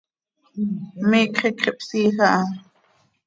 Miicx 1.09 1.37
iicx 1.49 1.63
ihpsiij 1.69 2.19
aha. 2.25 2.41